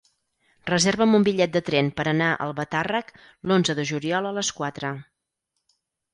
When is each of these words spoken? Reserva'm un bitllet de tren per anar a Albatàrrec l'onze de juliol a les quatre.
Reserva'm 0.69 1.11
un 1.17 1.27
bitllet 1.27 1.53
de 1.57 1.61
tren 1.67 1.91
per 1.99 2.05
anar 2.13 2.31
a 2.31 2.39
Albatàrrec 2.47 3.13
l'onze 3.51 3.77
de 3.83 3.87
juliol 3.93 4.33
a 4.33 4.35
les 4.41 4.53
quatre. 4.63 4.95